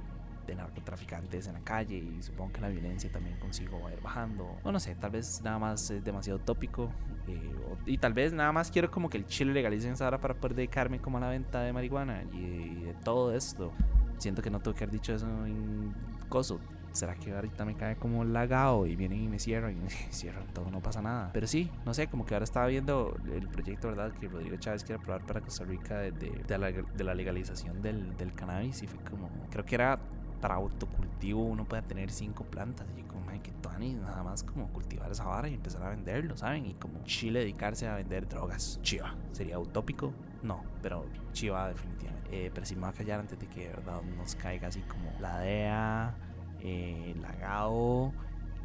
narcotraficantes 0.56 1.48
en 1.48 1.54
la 1.54 1.62
calle 1.62 1.98
y 1.98 2.22
supongo 2.22 2.54
que 2.54 2.62
la 2.62 2.70
violencia 2.70 3.12
también 3.12 3.38
consigo 3.40 3.80
va 3.82 3.90
a 3.90 3.94
ir 3.94 4.02
bajando 4.02 4.58
o 4.64 4.72
no 4.72 4.80
sé, 4.80 4.96
tal 4.96 5.12
vez 5.12 5.42
nada 5.44 5.60
más 5.60 5.90
es 5.90 6.04
demasiado 6.04 6.40
tópico 6.40 6.92
eh, 7.28 7.52
y 7.86 7.98
tal 7.98 8.14
vez 8.14 8.34
nada 8.34 8.52
más 8.52 8.72
quiero 8.72 8.92
como 8.92 9.10
que 9.10 9.18
el 9.18 9.26
chile 9.26 9.54
legalicen 9.54 9.96
ahora 10.00 10.20
para 10.20 10.34
poder 10.34 10.56
dedicarme 10.56 11.00
como 11.00 11.18
a 11.18 11.22
la 11.22 11.30
venta 11.30 11.62
de 11.62 11.74
marihuana 11.74 12.24
y, 12.34 12.84
de 12.84 12.94
todo 13.04 13.34
esto 13.34 13.72
siento 14.18 14.42
que 14.42 14.50
no 14.50 14.60
tengo 14.60 14.76
que 14.76 14.84
haber 14.84 14.94
dicho 14.94 15.14
eso 15.14 15.28
en 15.46 15.94
coso 16.30 16.60
¿será 16.94 17.16
que 17.16 17.34
ahorita 17.34 17.66
me 17.66 17.76
cae 17.76 17.96
como 17.96 18.24
lagado 18.24 18.86
y 18.86 18.96
vienen 18.96 19.24
y 19.24 19.28
me 19.28 19.40
cierran 19.40 19.72
y 19.72 19.76
me 19.82 19.90
cierran 19.90 20.48
todo, 20.54 20.70
no 20.72 20.80
pasa 20.80 21.02
nada? 21.02 21.32
Pero 21.34 21.48
sí, 21.48 21.70
no 21.86 21.94
sé, 21.94 22.08
como 22.08 22.26
que 22.26 22.36
ahora 22.36 22.46
estaba 22.46 22.68
viendo 22.68 23.18
el 23.32 23.48
proyecto, 23.50 23.90
¿verdad? 23.90 24.14
Que 24.14 24.28
Rodrigo 24.28 24.56
Chávez 24.58 24.84
quiere 24.84 25.02
aprobar 25.02 25.26
para 25.26 25.42
Costa 25.42 25.66
Rica 25.66 25.98
de, 25.98 26.12
de, 26.12 26.58
la, 26.58 26.72
de 26.72 27.04
la, 27.04 27.14
legalización 27.14 27.82
del, 27.82 28.16
del, 28.16 28.34
cannabis 28.34 28.84
y 28.84 28.88
fue 28.88 29.00
como, 29.10 29.30
creo 29.50 29.66
que 29.66 29.76
era 29.76 30.00
para 30.44 30.56
autocultivo 30.56 31.42
uno 31.42 31.64
puede 31.64 31.84
tener 31.84 32.12
cinco 32.12 32.44
plantas 32.44 32.86
y 32.98 33.04
como, 33.04 33.30
ay, 33.30 33.40
que 33.40 33.54
Tony, 33.54 33.94
nada 33.94 34.24
más 34.24 34.44
como 34.44 34.68
cultivar 34.74 35.10
esa 35.10 35.24
vara 35.24 35.48
y 35.48 35.54
empezar 35.54 35.82
a 35.84 35.90
venderlo, 35.92 36.36
¿saben? 36.36 36.66
Y 36.66 36.74
como 36.74 37.02
Chile 37.06 37.40
dedicarse 37.40 37.88
a 37.88 37.96
vender 37.96 38.28
drogas, 38.28 38.78
chiva, 38.82 39.16
¿sería 39.32 39.58
utópico? 39.58 40.12
No, 40.42 40.62
pero 40.82 41.06
chiva 41.32 41.70
definitivamente. 41.70 42.30
Eh, 42.30 42.52
pero 42.54 42.66
si 42.66 42.76
me 42.76 42.82
voy 42.82 42.90
a 42.90 42.94
callar 42.94 43.22
antes 43.22 43.40
de 43.40 43.48
que 43.48 43.70
de 43.70 43.70
verdad 43.70 44.02
nos 44.18 44.36
caiga 44.36 44.68
así 44.68 44.82
como 44.82 45.14
la 45.22 45.40
DEA 45.40 46.14
eh, 46.60 47.16
la 47.22 47.32
GAO, 47.36 48.12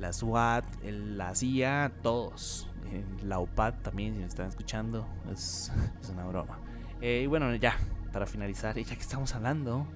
la 0.00 0.12
SWAT, 0.12 0.64
la 0.82 1.32
CIA, 1.36 1.92
todos. 2.02 2.68
Eh, 2.90 3.04
la 3.22 3.38
UPAD 3.38 3.74
también, 3.82 4.14
si 4.14 4.18
me 4.18 4.26
están 4.26 4.48
escuchando, 4.48 5.06
es, 5.32 5.70
una 6.12 6.26
broma. 6.26 6.58
Eh, 7.00 7.22
y 7.22 7.26
bueno, 7.28 7.54
ya, 7.54 7.76
para 8.12 8.26
finalizar, 8.26 8.76
ya 8.76 8.96
que 8.96 9.00
estamos 9.00 9.32
hablando 9.36 9.86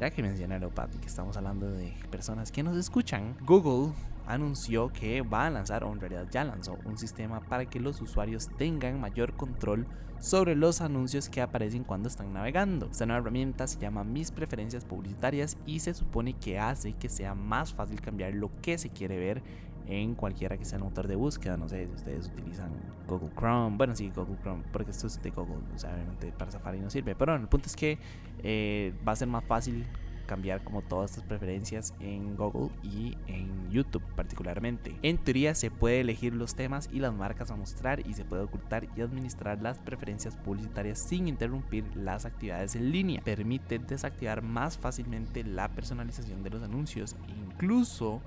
ya 0.00 0.10
que 0.10 0.22
mencioné 0.22 0.56
y 0.56 0.98
que 0.98 1.06
estamos 1.06 1.36
hablando 1.36 1.70
de 1.70 1.94
personas 2.10 2.52
que 2.52 2.62
nos 2.62 2.76
escuchan, 2.76 3.36
Google 3.42 3.92
anunció 4.26 4.92
que 4.92 5.22
va 5.22 5.46
a 5.46 5.50
lanzar, 5.50 5.84
o 5.84 5.92
en 5.92 6.00
realidad 6.00 6.26
ya 6.30 6.44
lanzó, 6.44 6.78
un 6.84 6.98
sistema 6.98 7.40
para 7.40 7.66
que 7.66 7.80
los 7.80 8.00
usuarios 8.00 8.48
tengan 8.58 9.00
mayor 9.00 9.34
control 9.34 9.86
sobre 10.18 10.54
los 10.54 10.80
anuncios 10.80 11.28
que 11.28 11.40
aparecen 11.40 11.84
cuando 11.84 12.08
están 12.08 12.32
navegando. 12.32 12.88
Esta 12.90 13.06
nueva 13.06 13.20
herramienta 13.20 13.66
se 13.66 13.78
llama 13.78 14.04
Mis 14.04 14.30
preferencias 14.30 14.84
publicitarias 14.84 15.56
y 15.66 15.80
se 15.80 15.94
supone 15.94 16.32
que 16.34 16.58
hace 16.58 16.94
que 16.94 17.08
sea 17.08 17.34
más 17.34 17.74
fácil 17.74 18.00
cambiar 18.00 18.34
lo 18.34 18.50
que 18.62 18.78
se 18.78 18.90
quiere 18.90 19.18
ver 19.18 19.42
en 19.86 20.14
cualquiera 20.14 20.56
que 20.56 20.64
sea 20.64 20.78
el 20.78 20.84
motor 20.84 21.06
de 21.06 21.16
búsqueda. 21.16 21.56
No 21.56 21.68
sé 21.68 21.86
si 21.86 21.92
ustedes 21.92 22.26
utilizan 22.26 22.70
Google 23.06 23.30
Chrome. 23.36 23.76
Bueno, 23.76 23.94
sí, 23.94 24.10
Google 24.14 24.36
Chrome, 24.42 24.62
porque 24.72 24.90
esto 24.90 25.06
es 25.06 25.22
de 25.22 25.30
Google. 25.30 25.62
O 25.74 25.78
sea, 25.78 25.94
obviamente 25.94 26.32
para 26.32 26.50
Safari 26.50 26.80
no 26.80 26.90
sirve. 26.90 27.14
Pero 27.14 27.32
bueno, 27.32 27.44
el 27.44 27.48
punto 27.48 27.66
es 27.66 27.76
que 27.76 27.98
eh, 28.42 28.92
va 29.06 29.12
a 29.12 29.16
ser 29.16 29.28
más 29.28 29.44
fácil 29.44 29.86
cambiar 30.26 30.62
como 30.62 30.82
todas 30.82 31.12
estas 31.12 31.24
preferencias 31.24 31.94
en 32.00 32.36
Google 32.36 32.70
y 32.82 33.16
en 33.26 33.70
YouTube 33.70 34.02
particularmente. 34.14 34.94
En 35.02 35.18
teoría 35.18 35.54
se 35.54 35.70
puede 35.70 36.00
elegir 36.00 36.34
los 36.34 36.54
temas 36.54 36.90
y 36.92 36.98
las 36.98 37.14
marcas 37.14 37.50
a 37.50 37.56
mostrar 37.56 38.06
y 38.06 38.12
se 38.12 38.24
puede 38.24 38.42
ocultar 38.42 38.88
y 38.96 39.00
administrar 39.00 39.62
las 39.62 39.78
preferencias 39.78 40.36
publicitarias 40.36 40.98
sin 40.98 41.28
interrumpir 41.28 41.84
las 41.96 42.26
actividades 42.26 42.76
en 42.76 42.90
línea. 42.90 43.22
Permite 43.22 43.78
desactivar 43.78 44.42
más 44.42 44.76
fácilmente 44.76 45.44
la 45.44 45.68
personalización 45.68 46.42
de 46.42 46.50
los 46.50 46.62
anuncios. 46.62 47.16
Incluso 47.28 48.20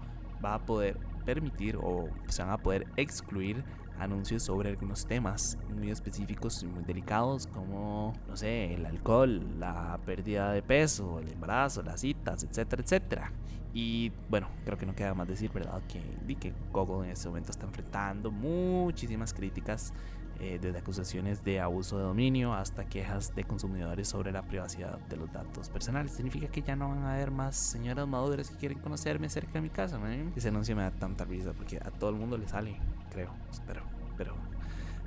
va 0.43 0.55
a 0.55 0.59
poder 0.59 0.97
permitir 1.19 1.77
o 1.77 2.09
se 2.27 2.43
van 2.43 2.51
a 2.51 2.57
poder 2.57 2.87
excluir 2.97 3.63
anuncios 3.99 4.43
sobre 4.43 4.69
algunos 4.69 5.05
temas 5.05 5.57
muy 5.75 5.91
específicos 5.91 6.63
y 6.63 6.67
muy 6.67 6.83
delicados 6.83 7.47
como, 7.47 8.13
no 8.27 8.37
sé, 8.37 8.73
el 8.73 8.85
alcohol, 8.85 9.59
la 9.59 9.99
pérdida 10.05 10.51
de 10.53 10.61
peso, 10.61 11.19
el 11.19 11.31
embarazo, 11.31 11.83
las 11.83 12.01
citas, 12.01 12.43
etcétera, 12.43 12.81
etcétera. 12.81 13.31
Y 13.73 14.11
bueno, 14.29 14.47
creo 14.65 14.77
que 14.77 14.85
no 14.85 14.95
queda 14.95 15.13
más 15.13 15.27
decir, 15.27 15.51
¿verdad? 15.51 15.81
Que, 15.87 16.01
que 16.35 16.53
Google 16.71 17.05
en 17.05 17.11
este 17.11 17.27
momento 17.27 17.51
está 17.51 17.65
enfrentando 17.65 18.31
muchísimas 18.31 19.33
críticas, 19.33 19.93
eh, 20.39 20.59
desde 20.61 20.79
acusaciones 20.79 21.43
de 21.43 21.59
abuso 21.59 21.97
de 21.97 22.03
dominio 22.03 22.53
hasta 22.53 22.85
quejas 22.85 23.35
de 23.35 23.43
consumidores 23.43 24.07
sobre 24.07 24.31
la 24.31 24.43
privacidad 24.43 24.97
de 24.99 25.17
los 25.17 25.31
datos 25.31 25.69
personales. 25.69 26.11
Significa 26.11 26.47
que 26.47 26.61
ya 26.61 26.75
no 26.75 26.89
van 26.89 26.99
a 26.99 27.15
haber 27.15 27.31
más 27.31 27.55
señoras 27.55 28.07
maduras 28.07 28.49
que 28.49 28.57
quieren 28.57 28.79
conocerme 28.79 29.29
cerca 29.29 29.53
de 29.53 29.61
mi 29.61 29.69
casa. 29.69 29.99
Ese 30.35 30.47
anuncio 30.47 30.75
me 30.75 30.83
da 30.83 30.91
tanta 30.91 31.25
risa 31.25 31.53
porque 31.53 31.77
a 31.77 31.91
todo 31.91 32.09
el 32.09 32.15
mundo 32.15 32.37
le 32.37 32.47
sale 32.47 32.77
creo, 33.09 33.31
espero. 33.51 33.81
Pero, 34.17 34.33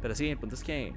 pero 0.01 0.15
sí, 0.15 0.29
el 0.29 0.39
punto 0.39 0.55
es 0.55 0.65
que, 0.65 0.93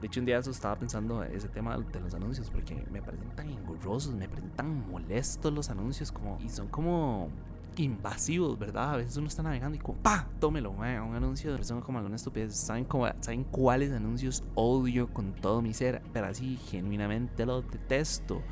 de 0.00 0.06
hecho, 0.06 0.20
un 0.20 0.26
día 0.26 0.38
eso 0.38 0.50
estaba 0.50 0.76
pensando 0.76 1.22
ese 1.22 1.48
tema 1.48 1.76
de 1.76 2.00
los 2.00 2.14
anuncios, 2.14 2.50
porque 2.50 2.86
me 2.90 3.02
parecen 3.02 3.30
tan 3.30 3.48
engorrosos, 3.50 4.14
me 4.14 4.28
parecen 4.28 4.50
tan 4.50 4.90
molestos 4.90 5.52
los 5.52 5.70
anuncios, 5.70 6.12
como, 6.12 6.38
y 6.40 6.48
son 6.48 6.68
como 6.68 7.28
invasivos, 7.76 8.58
¿verdad? 8.58 8.94
A 8.94 8.96
veces 8.96 9.16
uno 9.16 9.28
está 9.28 9.42
navegando 9.42 9.76
y 9.76 9.80
como, 9.80 9.98
¡pa! 9.98 10.28
Tómelo, 10.38 10.70
un 10.70 10.84
anuncio 10.84 11.56
de 11.56 11.80
como 11.82 11.98
alguna 11.98 12.16
estupidez. 12.16 12.54
¿Saben, 12.54 12.84
cómo, 12.84 13.08
¿Saben 13.20 13.44
cuáles 13.44 13.92
anuncios 13.92 14.42
odio 14.54 15.12
con 15.12 15.32
todo 15.34 15.62
mi 15.62 15.74
ser? 15.74 16.02
Pero 16.12 16.26
así, 16.26 16.56
genuinamente 16.56 17.46
los 17.46 17.70
detesto. 17.70 18.42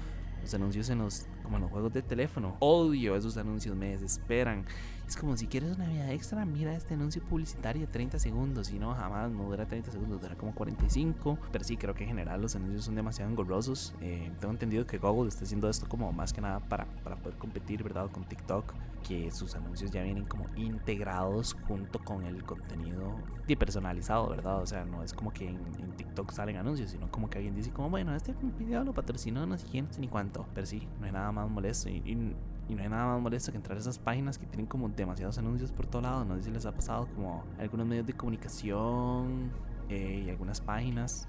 Los 0.42 0.54
anuncios 0.54 0.88
en 0.90 0.98
los, 0.98 1.26
como 1.48 1.56
en 1.56 1.62
los 1.62 1.70
juegos 1.70 1.94
de 1.94 2.02
teléfono. 2.02 2.56
Odio 2.60 3.16
esos 3.16 3.38
anuncios, 3.38 3.74
me 3.74 3.88
desesperan. 3.88 4.66
Es 5.06 5.16
como 5.16 5.34
si 5.38 5.46
quieres 5.46 5.74
una 5.74 5.86
vida 5.86 6.12
extra, 6.12 6.44
mira 6.44 6.74
este 6.74 6.92
anuncio 6.92 7.22
publicitario 7.22 7.80
de 7.80 7.86
30 7.86 8.18
segundos. 8.18 8.70
Y 8.70 8.78
no, 8.78 8.94
jamás 8.94 9.30
no 9.30 9.44
dura 9.44 9.66
30 9.66 9.90
segundos, 9.90 10.20
dura 10.20 10.34
como 10.34 10.54
45. 10.54 11.38
Pero 11.50 11.64
sí, 11.64 11.78
creo 11.78 11.94
que 11.94 12.02
en 12.04 12.10
general 12.10 12.42
los 12.42 12.54
anuncios 12.54 12.84
son 12.84 12.94
demasiado 12.94 13.30
engorrosos. 13.30 13.94
Eh, 14.02 14.30
tengo 14.38 14.52
entendido 14.52 14.86
que 14.86 14.98
Google 14.98 15.30
está 15.30 15.44
haciendo 15.44 15.70
esto 15.70 15.88
como 15.88 16.12
más 16.12 16.34
que 16.34 16.42
nada 16.42 16.60
para, 16.60 16.84
para 17.02 17.16
poder 17.16 17.38
competir, 17.38 17.82
¿verdad? 17.82 18.10
Con 18.10 18.24
TikTok. 18.24 18.74
Que 19.02 19.30
sus 19.30 19.54
anuncios 19.54 19.90
ya 19.90 20.02
vienen 20.02 20.26
como 20.26 20.44
integrados 20.56 21.56
junto 21.66 22.00
con 22.00 22.24
el 22.24 22.44
contenido 22.44 23.14
personalizado, 23.56 24.28
¿verdad? 24.28 24.60
O 24.60 24.66
sea, 24.66 24.84
no 24.84 25.02
es 25.02 25.12
como 25.12 25.32
que 25.32 25.48
en, 25.48 25.58
TikTok 25.96 26.30
salen 26.32 26.56
anuncios, 26.56 26.90
sino 26.90 27.10
como 27.10 27.30
que 27.30 27.38
alguien 27.38 27.54
dice 27.54 27.70
como, 27.70 27.90
bueno, 27.90 28.14
este 28.14 28.34
video 28.58 28.84
lo 28.84 28.92
patrocinó 28.92 29.46
no 29.46 29.58
sé 29.58 29.66
quién, 29.70 29.88
ni 29.98 30.08
cuánto. 30.08 30.46
Pero 30.54 30.66
sí, 30.66 30.86
no 31.00 31.06
hay 31.06 31.12
nada 31.12 31.32
más 31.32 31.37
molesto. 31.46 31.88
y 31.88 32.34
y 32.68 32.74
no 32.74 32.82
hay 32.82 32.88
nada 32.88 33.06
más 33.06 33.20
molesto 33.20 33.50
que 33.50 33.56
entrar 33.56 33.78
a 33.78 33.80
esas 33.80 33.98
páginas 33.98 34.36
que 34.36 34.46
tienen 34.46 34.66
como 34.66 34.88
demasiados 34.90 35.38
anuncios 35.38 35.72
por 35.72 35.86
todo 35.86 36.02
lado. 36.02 36.24
No 36.24 36.36
sé 36.36 36.44
si 36.44 36.50
les 36.50 36.66
ha 36.66 36.72
pasado 36.72 37.08
como 37.14 37.44
algunos 37.58 37.86
medios 37.86 38.06
de 38.06 38.12
comunicación 38.12 39.50
eh, 39.88 40.24
y 40.26 40.30
algunas 40.30 40.60
páginas 40.60 41.28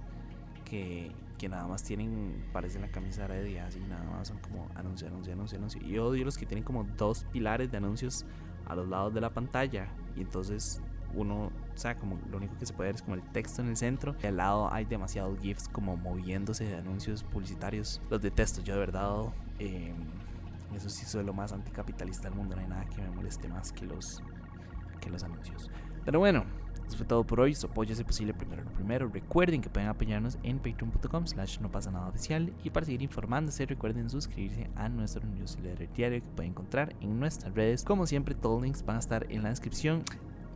que, 0.65 1.11
que, 1.37 1.47
nada 1.47 1.65
más 1.65 1.83
tienen, 1.83 2.45
parecen 2.51 2.81
la 2.81 2.89
camisa 2.89 3.25
y 3.47 3.57
así 3.57 3.79
nada 3.79 4.03
más 4.11 4.27
son 4.27 4.39
como 4.39 4.67
anuncio, 4.75 5.07
anuncio, 5.07 5.31
anuncio, 5.31 5.57
anuncio. 5.57 5.81
Y 5.81 5.97
odio 5.97 6.25
los 6.25 6.37
que 6.37 6.45
tienen 6.45 6.65
como 6.65 6.83
dos 6.83 7.25
pilares 7.31 7.71
de 7.71 7.77
anuncios 7.77 8.25
a 8.65 8.75
los 8.75 8.89
lados 8.89 9.13
de 9.13 9.21
la 9.21 9.33
pantalla. 9.33 9.87
Y 10.17 10.21
entonces 10.21 10.81
uno, 11.15 11.45
o 11.45 11.77
sea, 11.77 11.95
como 11.95 12.19
lo 12.29 12.37
único 12.37 12.57
que 12.57 12.65
se 12.65 12.73
puede 12.73 12.89
ver 12.89 12.95
es 12.95 13.01
como 13.01 13.15
el 13.15 13.23
texto 13.31 13.61
en 13.61 13.69
el 13.69 13.77
centro 13.77 14.13
y 14.21 14.27
al 14.27 14.35
lado 14.37 14.71
hay 14.71 14.83
demasiados 14.83 15.39
GIFs 15.39 15.69
como 15.69 15.95
moviéndose 15.95 16.65
de 16.65 16.75
anuncios 16.75 17.23
publicitarios. 17.23 18.01
Los 18.09 18.21
detesto, 18.21 18.61
yo 18.61 18.73
de 18.73 18.79
verdad. 18.81 19.31
Eh, 19.59 19.93
eso 20.75 20.89
sí 20.89 21.05
soy 21.05 21.23
lo 21.23 21.33
más 21.33 21.51
anticapitalista 21.51 22.29
del 22.29 22.37
mundo. 22.37 22.55
No 22.55 22.61
hay 22.61 22.67
nada 22.67 22.85
que 22.85 23.01
me 23.01 23.09
moleste 23.09 23.47
más 23.47 23.71
que 23.71 23.85
los, 23.85 24.23
que 24.99 25.09
los 25.09 25.23
anuncios. 25.23 25.69
Pero 26.05 26.19
bueno, 26.19 26.45
eso 26.87 26.97
fue 26.97 27.05
todo 27.05 27.23
por 27.23 27.39
hoy. 27.39 27.53
Su 27.53 27.67
apoyo 27.67 27.93
es 27.93 28.03
posible 28.03 28.33
primero 28.33 28.63
lo 28.63 28.71
primero. 28.71 29.07
Recuerden 29.07 29.61
que 29.61 29.69
pueden 29.69 29.89
apoyarnos 29.89 30.39
en 30.43 30.57
patreon.com 30.57 31.27
slash 31.27 31.59
no 31.59 31.71
pasa 31.71 31.91
nada 31.91 32.07
oficial. 32.07 32.53
Y 32.63 32.69
para 32.71 32.85
seguir 32.85 33.01
informándose, 33.01 33.65
recuerden 33.65 34.09
suscribirse 34.09 34.69
a 34.75 34.89
nuestro 34.89 35.25
newsletter 35.27 35.91
diario 35.93 36.21
que 36.21 36.29
pueden 36.29 36.51
encontrar 36.51 36.95
en 37.01 37.19
nuestras 37.19 37.53
redes. 37.53 37.83
Como 37.83 38.07
siempre, 38.07 38.33
todos 38.35 38.55
los 38.55 38.63
links 38.63 38.83
van 38.85 38.95
a 38.95 38.99
estar 38.99 39.27
en 39.29 39.43
la 39.43 39.49
descripción. 39.49 40.03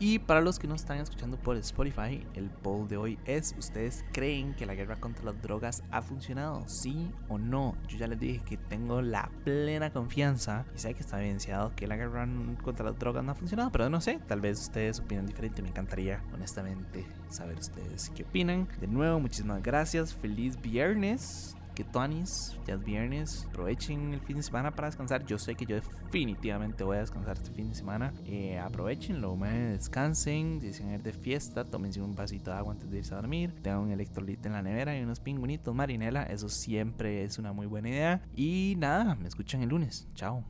Y 0.06 0.20
para 0.20 0.42
los 0.42 0.60
que 0.60 0.68
no 0.68 0.76
están 0.76 0.98
escuchando 0.98 1.38
por 1.38 1.56
Spotify, 1.56 2.28
el 2.34 2.50
poll 2.50 2.90
de 2.90 2.98
hoy 2.98 3.18
es, 3.24 3.56
¿ustedes 3.58 4.04
creen 4.12 4.54
que 4.54 4.66
la 4.66 4.76
guerra 4.76 4.98
contra 4.98 5.24
las 5.24 5.42
drogas 5.42 5.82
ha 5.92 6.02
funcionado? 6.02 6.68
¿Sí 6.68 7.10
o 7.30 7.38
no? 7.38 7.78
Yo 7.88 7.98
ya 7.98 8.08
les 8.08 8.20
dije 8.20 8.42
que 8.44 8.58
tengo 8.58 9.02
la 9.02 9.32
plena 9.46 9.94
confianza 9.94 10.66
y 10.76 10.80
sé 10.80 10.94
que 10.94 11.00
está 11.00 11.22
evidenciado 11.22 11.72
que 11.74 11.88
la 11.88 11.96
guerra 11.96 12.28
contra 12.62 12.84
las 12.84 13.00
drogas 13.00 13.24
no 13.24 13.32
ha 13.32 13.36
funcionado, 13.36 13.72
pero 13.72 13.90
no 13.90 14.02
sé, 14.02 14.20
tal 14.28 14.42
vez 14.42 14.60
ustedes 14.60 15.00
opinan 15.00 15.26
diferente, 15.26 15.62
me 15.62 15.70
encantaría 15.70 16.22
honestamente 16.34 17.06
saber 17.30 17.58
ustedes 17.58 18.12
qué 18.14 18.24
opinan. 18.24 18.68
De 18.82 18.88
nuevo, 18.88 19.22
muchísimas 19.22 19.64
gracias, 19.64 20.14
feliz 20.14 20.62
viernes 20.62 21.56
que 21.74 21.84
Tonis, 21.84 22.58
ya 22.66 22.76
es 22.76 22.84
viernes, 22.84 23.48
aprovechen 23.50 24.14
el 24.14 24.22
fin 24.22 24.38
de 24.38 24.44
semana 24.44 24.72
para 24.72 24.88
descansar. 24.88 25.26
Yo 25.26 25.38
sé 25.38 25.56
que 25.56 25.66
yo 25.66 25.76
definitivamente 25.76 26.84
voy 26.84 26.98
a 26.98 27.00
descansar 27.02 27.38
este 27.38 27.52
fin 27.52 27.70
de 27.70 27.76
semana. 27.76 28.14
Eh, 28.26 28.60
aprovechenlo, 28.60 29.36
descansen, 29.36 30.62
si 30.62 30.74
se 30.74 30.84
ir 30.84 31.02
de 31.02 31.14
fiesta, 31.14 31.64
tómense 31.66 32.02
un 32.02 32.16
vasito 32.16 32.52
de 32.52 32.58
agua 32.58 32.74
antes 32.74 32.90
de 32.90 32.98
irse 33.00 33.14
a 33.14 33.18
dormir, 33.18 33.54
tengan 33.62 33.80
un 33.80 33.92
electrolito 33.92 34.48
en 34.48 34.54
la 34.54 34.62
nevera 34.62 34.98
y 34.98 35.04
unos 35.04 35.20
pingüinitos 35.20 35.74
marinela, 35.74 36.24
eso 36.24 36.50
siempre 36.50 37.24
es 37.24 37.38
una 37.38 37.54
muy 37.54 37.68
buena 37.68 37.90
idea. 37.90 38.22
Y 38.36 38.76
nada, 38.78 39.16
me 39.16 39.28
escuchan 39.28 39.62
el 39.62 39.70
lunes. 39.70 40.08
Chao. 40.16 40.44